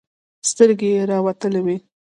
[0.49, 1.77] سترګې يې راوتلې وې.